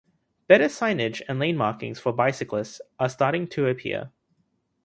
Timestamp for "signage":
0.65-1.21